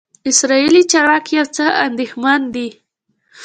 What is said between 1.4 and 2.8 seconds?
څه اندېښمن دي.